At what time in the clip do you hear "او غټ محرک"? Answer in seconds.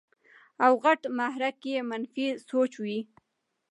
0.65-1.59